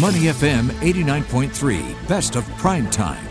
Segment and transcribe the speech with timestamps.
[0.00, 3.22] Money FM 89.3, best of prime time.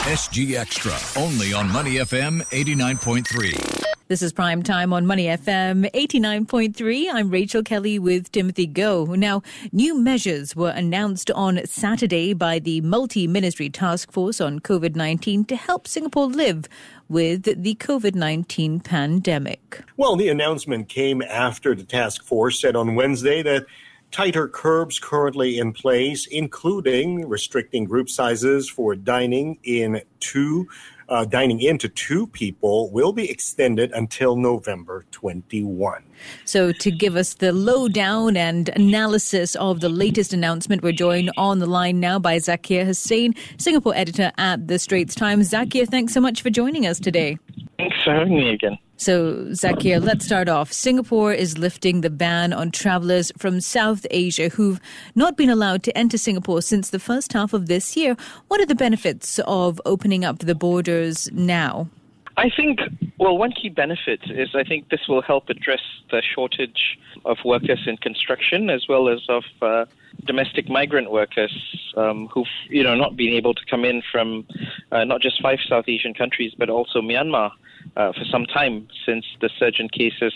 [0.00, 3.84] SG Extra, only on Money FM 89.3.
[4.08, 7.08] This is Prime Time on Money FM 89.3.
[7.10, 9.06] I'm Rachel Kelly with Timothy Go.
[9.06, 9.40] Now,
[9.72, 15.46] new measures were announced on Saturday by the Multi Ministry Task Force on COVID 19
[15.46, 16.68] to help Singapore live
[17.08, 19.82] with the COVID 19 pandemic.
[19.96, 23.64] Well, the announcement came after the task force said on Wednesday that
[24.12, 30.68] tighter curbs currently in place, including restricting group sizes for dining in two
[31.08, 36.02] uh, dining into two people will be extended until November 21.
[36.46, 41.58] So, to give us the lowdown and analysis of the latest announcement, we're joined on
[41.58, 45.50] the line now by Zakir Hussain, Singapore editor at The Straits Times.
[45.50, 47.38] Zakir, thanks so much for joining us today.
[47.76, 48.78] Thanks for having me again.
[49.02, 50.72] So, Zakir, let's start off.
[50.72, 54.80] Singapore is lifting the ban on travelers from South Asia who've
[55.16, 58.16] not been allowed to enter Singapore since the first half of this year.
[58.46, 61.88] What are the benefits of opening up the borders now?
[62.36, 62.78] I think,
[63.18, 65.82] well, one key benefit is I think this will help address
[66.12, 69.84] the shortage of workers in construction as well as of uh,
[70.26, 71.52] domestic migrant workers
[71.96, 74.46] um, who've, you know, not been able to come in from
[74.92, 77.50] uh, not just five South Asian countries but also Myanmar
[77.96, 80.32] uh, for some time since the surge in cases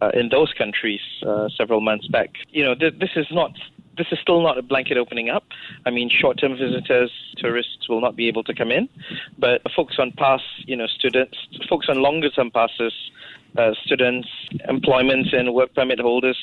[0.00, 2.30] uh, in those countries uh, several months back.
[2.50, 3.52] You know, th- this is not
[3.96, 5.44] this is still not a blanket opening up.
[5.84, 8.88] I mean, short-term visitors, tourists will not be able to come in,
[9.38, 11.36] but folks on pass, you know, students,
[11.68, 12.92] folks on longer-term passes,
[13.58, 14.28] uh, students,
[14.68, 16.36] employment, and work permit holders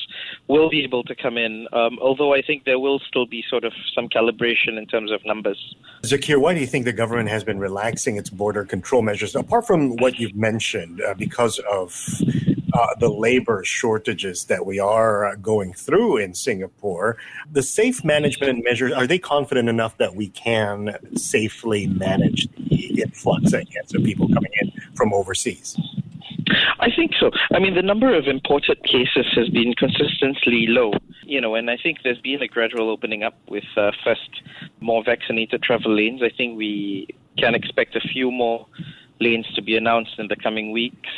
[0.48, 1.68] will be able to come in.
[1.72, 5.24] Um, although I think there will still be sort of some calibration in terms of
[5.24, 5.76] numbers.
[6.02, 9.66] Zakir, why do you think the government has been relaxing its border control measures, apart
[9.66, 11.92] from what you've mentioned, uh, because of
[12.74, 17.16] uh, the labor shortages that we are uh, going through in Singapore.
[17.50, 23.54] The safe management measures, are they confident enough that we can safely manage the influx,
[23.54, 25.78] I guess, of people coming in from overseas?
[26.80, 27.30] I think so.
[27.52, 31.76] I mean, the number of imported cases has been consistently low, you know, and I
[31.76, 34.42] think there's been a gradual opening up with uh, first
[34.80, 36.22] more vaccinated travel lanes.
[36.22, 38.66] I think we can expect a few more
[39.20, 41.08] lanes to be announced in the coming weeks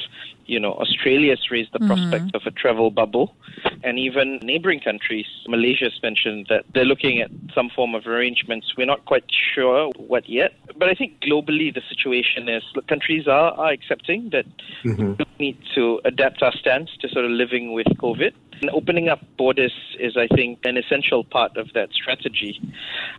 [0.47, 1.89] you know, Australia's raised the mm-hmm.
[1.89, 3.35] prospect of a travel bubble,
[3.83, 8.75] and even neighboring countries, Malaysia's mentioned that they're looking at some form of arrangements.
[8.77, 9.25] We're not quite
[9.55, 14.47] sure what yet, but I think globally the situation is countries are, are accepting that
[14.85, 15.15] mm-hmm.
[15.19, 18.33] we need to adapt our stance to sort of living with COVID.
[18.61, 22.61] And opening up borders is, I think, an essential part of that strategy.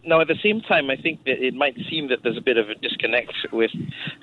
[0.06, 2.58] Now, at the same time, I think that it might seem that there's a bit
[2.58, 3.72] of a disconnect with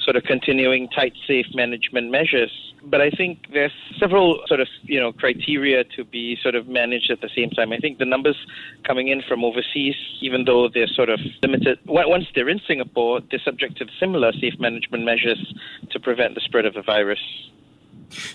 [0.01, 2.51] sort of continuing tight, safe management measures
[2.87, 7.11] but I think there's several sort of you know criteria to be sort of managed
[7.11, 7.73] at the same time.
[7.73, 8.37] I think the numbers
[8.85, 13.41] coming in from overseas, even though they're sort of limited, once they're in Singapore, they're
[13.41, 15.55] subject to similar safe management measures
[15.91, 17.21] to prevent the spread of the virus.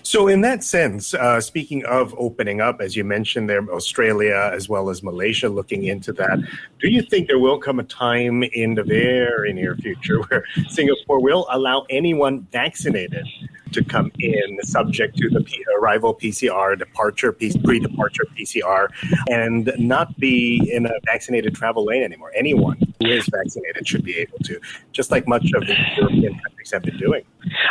[0.02, 4.68] So, in that sense, uh, speaking of opening up, as you mentioned there, Australia as
[4.68, 6.38] well as Malaysia looking into that,
[6.80, 11.20] do you think there will come a time in the very near future where Singapore
[11.22, 13.26] will allow anyone vaccinated
[13.72, 18.88] to come in subject to the P- arrival PCR, departure, pre-departure PCR,
[19.28, 22.32] and not be in a vaccinated travel lane anymore.
[22.36, 24.60] Anyone who is vaccinated should be able to,
[24.92, 27.24] just like much of the European countries have been doing.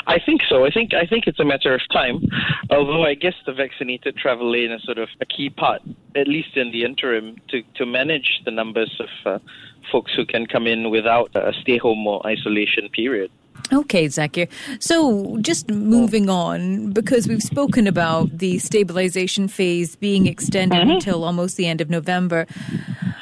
[0.08, 0.66] I think so.
[0.66, 2.22] I think I think it's a matter of time.
[2.70, 5.82] Although I guess the vaccinated travel lane is sort of a key part,
[6.16, 9.40] at least in the interim, to to manage the numbers of uh,
[9.92, 13.32] folks who can come in without a stay home or isolation period.
[13.72, 14.50] Okay, Zakir.
[14.80, 20.92] So, just moving on, because we've spoken about the stabilization phase being extended mm-hmm.
[20.92, 22.48] until almost the end of November.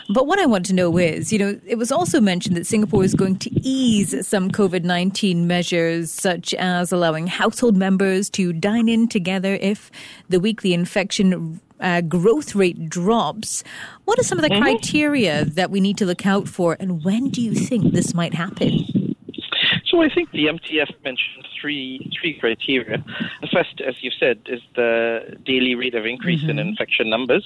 [0.09, 3.03] But what I want to know is, you know, it was also mentioned that Singapore
[3.03, 8.87] is going to ease some COVID 19 measures, such as allowing household members to dine
[8.87, 9.91] in together if
[10.29, 13.63] the weekly infection uh, growth rate drops.
[14.05, 14.63] What are some of the mm-hmm.
[14.63, 18.33] criteria that we need to look out for, and when do you think this might
[18.33, 18.85] happen?
[19.87, 23.03] So I think the MTF mentioned three three criteria.
[23.41, 26.51] The first, as you said, is the daily rate of increase mm-hmm.
[26.51, 27.45] in infection numbers,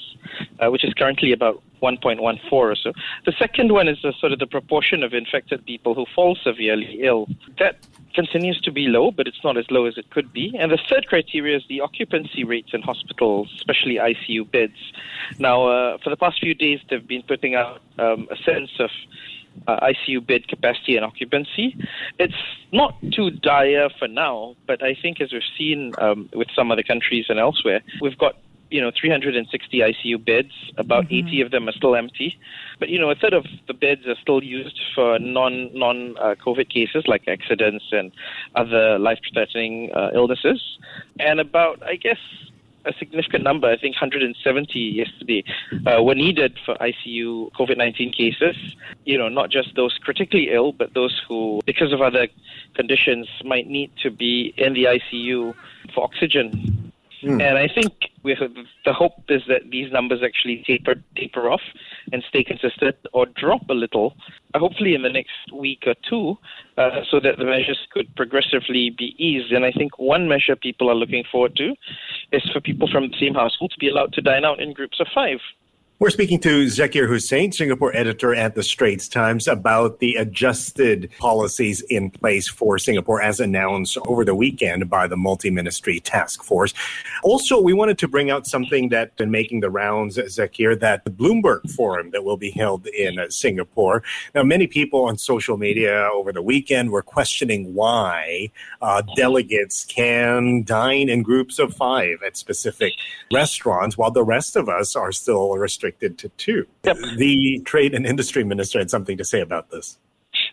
[0.59, 2.19] uh, which is currently about 1.14
[2.51, 2.93] or so.
[3.25, 6.99] The second one is the, sort of the proportion of infected people who fall severely
[7.01, 7.27] ill.
[7.59, 7.77] That
[8.13, 10.55] continues to be low, but it's not as low as it could be.
[10.57, 14.77] And the third criteria is the occupancy rates in hospitals, especially ICU beds.
[15.39, 18.89] Now, uh, for the past few days, they've been putting out um, a sense of
[19.67, 21.75] uh, ICU bed capacity and occupancy.
[22.19, 22.33] It's
[22.71, 26.83] not too dire for now, but I think as we've seen um, with some other
[26.83, 28.35] countries and elsewhere, we've got
[28.69, 30.51] you know 360 ICU beds.
[30.77, 31.27] About mm-hmm.
[31.27, 32.37] 80 of them are still empty,
[32.79, 36.35] but you know a third of the beds are still used for non non uh,
[36.35, 38.11] COVID cases like accidents and
[38.55, 40.61] other life threatening uh, illnesses,
[41.19, 42.19] and about I guess
[42.85, 45.43] a significant number, I think 170 yesterday,
[45.85, 48.55] uh, were needed for ICU COVID 19 cases.
[49.05, 52.27] You know, not just those critically ill, but those who, because of other
[52.73, 55.53] conditions, might need to be in the ICU
[55.93, 56.91] for oxygen.
[57.23, 57.41] Mm.
[57.41, 57.93] And I think
[58.23, 58.51] we have,
[58.83, 61.61] the hope is that these numbers actually taper taper off
[62.11, 64.15] and stay consistent or drop a little,
[64.55, 66.37] hopefully in the next week or two,
[66.77, 69.51] uh, so that the measures could progressively be eased.
[69.51, 71.75] And I think one measure people are looking forward to
[72.31, 74.99] is for people from the same household to be allowed to dine out in groups
[74.99, 75.39] of five.
[76.01, 81.81] We're speaking to Zakir Hussain, Singapore editor at the Straits Times, about the adjusted policies
[81.91, 86.73] in place for Singapore as announced over the weekend by the multi ministry task force.
[87.21, 91.11] Also, we wanted to bring out something that's been making the rounds, Zakir, that the
[91.11, 94.01] Bloomberg Forum that will be held in Singapore.
[94.33, 98.49] Now, many people on social media over the weekend were questioning why
[98.81, 102.93] uh, delegates can dine in groups of five at specific
[103.31, 106.65] restaurants while the rest of us are still restricted restricted to two.
[106.83, 106.97] Yep.
[107.17, 109.97] The trade and industry minister had something to say about this.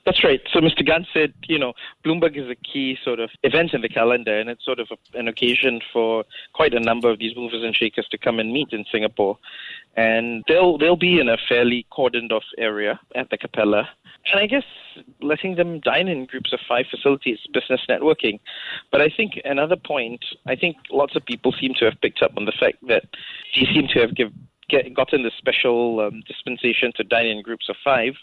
[0.05, 0.41] That's right.
[0.53, 0.85] So Mr.
[0.85, 1.73] Gan said, you know,
[2.05, 5.19] Bloomberg is a key sort of event in the calendar, and it's sort of a,
[5.19, 8.73] an occasion for quite a number of these movers and shakers to come and meet
[8.73, 9.39] in Singapore.
[9.97, 13.89] And they'll they'll be in a fairly cordoned off area at the Capella.
[14.33, 14.65] And I guess
[15.23, 18.41] letting them dine in groups of five facilitates business networking.
[18.91, 22.33] But I think another point, I think lots of people seem to have picked up
[22.37, 23.05] on the fact that
[23.55, 24.33] they seem to have give,
[24.69, 28.15] get, gotten the special um, dispensation to dine in groups of five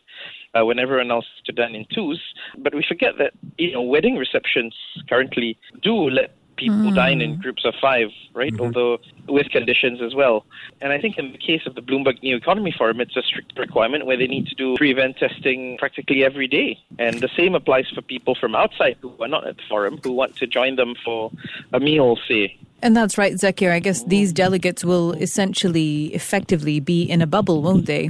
[0.54, 2.22] uh, when everyone else to dine in twos.
[2.58, 4.76] But we forget that you know wedding receptions
[5.10, 6.96] currently do let people mm.
[6.96, 8.52] dine in groups of five, right?
[8.54, 8.64] Mm-hmm.
[8.64, 10.46] Although with conditions as well.
[10.82, 13.58] And I think in the case of the Bloomberg New Economy Forum, it's a strict
[13.58, 16.80] requirement where they need to do pre-event testing practically every day.
[17.00, 20.12] And the same applies for people from outside who are not at the forum, who
[20.12, 21.32] want to join them for
[21.74, 22.58] a meal, say.
[22.82, 23.72] And that's right, Zakir.
[23.72, 28.10] I guess these delegates will essentially, effectively be in a bubble, won't they?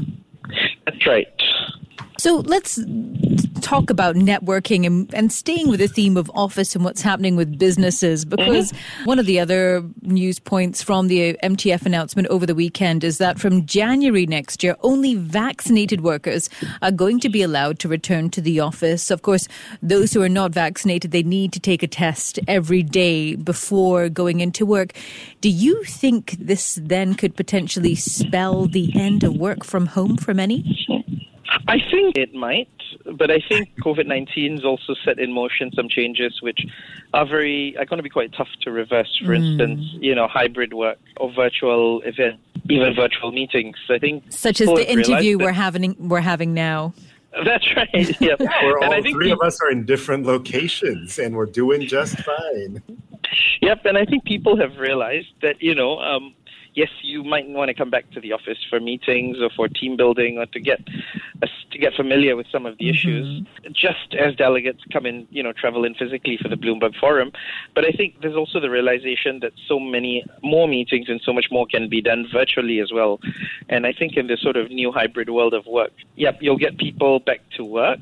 [0.85, 1.27] That's right.
[2.25, 2.79] So let's
[3.61, 7.59] talk about networking and, and, staying with the theme of office and what's happening with
[7.59, 9.05] businesses because mm-hmm.
[9.05, 13.39] one of the other news points from the MTF announcement over the weekend is that
[13.39, 16.49] from January next year, only vaccinated workers
[16.81, 19.11] are going to be allowed to return to the office.
[19.11, 19.47] Of course,
[19.83, 24.39] those who are not vaccinated, they need to take a test every day before going
[24.39, 24.93] into work.
[25.41, 30.33] Do you think this then could potentially spell the end of work from home for
[30.33, 31.04] many?
[31.67, 32.69] I think it might,
[33.17, 36.65] but I think COVID 19 has also set in motion some changes which
[37.13, 39.19] are very are going to be quite tough to reverse.
[39.23, 39.37] For mm.
[39.37, 43.77] instance, you know, hybrid work or virtual events, even virtual meetings.
[43.89, 46.93] I think such as the interview we're having we're having now.
[47.43, 48.15] That's right.
[48.21, 52.81] Yeah, we're all three of us are in different locations, and we're doing just fine.
[53.61, 56.33] Yep, and I think people have realized that you know um,
[56.75, 59.97] yes, you might want to come back to the office for meetings or for team
[59.97, 60.79] building or to get
[61.41, 62.93] uh, to get familiar with some of the mm-hmm.
[62.95, 63.47] issues.
[63.71, 67.31] Just as delegates come in, you know, travel in physically for the Bloomberg Forum,
[67.73, 71.47] but I think there's also the realization that so many more meetings and so much
[71.49, 73.19] more can be done virtually as well.
[73.69, 76.77] And I think in this sort of new hybrid world of work, yep, you'll get
[76.77, 77.99] people back to work,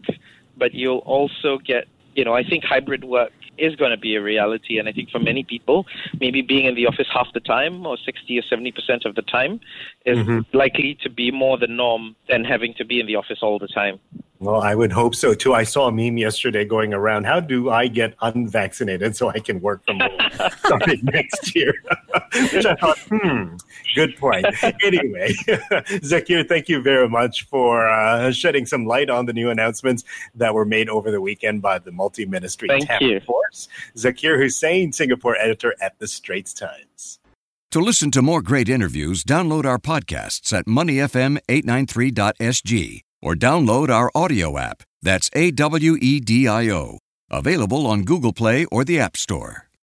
[0.57, 4.21] but you'll also get you know, I think hybrid work is going to be a
[4.21, 4.77] reality.
[4.77, 5.85] And I think for many people,
[6.19, 9.59] maybe being in the office half the time or 60 or 70% of the time
[10.05, 10.57] is mm-hmm.
[10.57, 13.67] likely to be more the norm than having to be in the office all the
[13.67, 13.99] time.
[14.39, 15.53] Well, I would hope so too.
[15.53, 17.23] I saw a meme yesterday going around.
[17.23, 21.73] How do I get unvaccinated so I can work from home starting next year?
[22.33, 23.55] Which I thought, hmm,
[23.95, 24.45] good point.
[24.83, 25.33] Anyway,
[26.03, 30.03] Zakir, thank you very much for uh, shedding some light on the new announcements
[30.35, 33.67] that were made over the weekend by the multi ministry task force.
[33.95, 37.19] Zakir Hussain, Singapore editor at the Straits Times.
[37.71, 44.59] To listen to more great interviews, download our podcasts at moneyfm893.sg or download our audio
[44.59, 44.83] app.
[45.01, 46.99] That's A W E D I O.
[47.31, 49.69] Available on Google Play or the App Store.